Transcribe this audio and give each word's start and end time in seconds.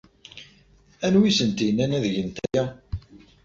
Anwa 1.05 1.25
ay 1.27 1.31
asent-yennan 1.33 1.95
ad 1.97 2.05
gent 2.13 2.37
aya? 2.45 2.63